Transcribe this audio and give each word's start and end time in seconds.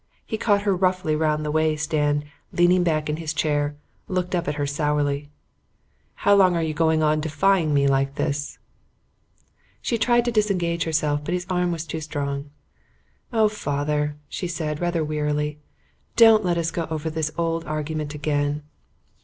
He 0.25 0.35
caught 0.35 0.63
her 0.63 0.75
roughly 0.75 1.15
round 1.15 1.45
the 1.45 1.51
waist 1.51 1.93
and, 1.93 2.25
leaning 2.51 2.83
back 2.83 3.07
in 3.07 3.17
his 3.17 3.35
chair, 3.35 3.75
looked 4.07 4.33
up 4.33 4.47
at 4.47 4.55
her 4.55 4.65
sourly. 4.65 5.29
"How 6.25 6.33
long 6.33 6.55
are 6.55 6.63
you 6.63 6.73
going 6.73 7.03
on 7.03 7.21
defying 7.21 7.71
me 7.71 7.85
like 7.85 8.15
this?" 8.15 8.57
She 9.79 9.99
tried 9.99 10.25
to 10.25 10.31
disengage 10.31 10.85
herself, 10.85 11.23
but 11.23 11.35
his 11.35 11.45
arm 11.51 11.71
was 11.71 11.85
too 11.85 12.01
strong. 12.01 12.49
"Oh, 13.31 13.47
father," 13.47 14.15
she 14.27 14.47
said, 14.47 14.81
rather 14.81 15.03
wearily, 15.05 15.59
"don't 16.15 16.43
let 16.43 16.57
us 16.57 16.71
go 16.71 16.87
over 16.89 17.11
this 17.11 17.31
old 17.37 17.63
argument 17.65 18.15
again." 18.15 18.63